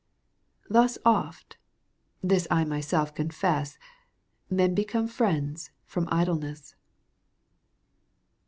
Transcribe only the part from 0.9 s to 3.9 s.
oft— this I myself confess—